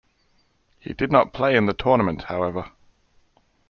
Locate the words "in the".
1.55-1.75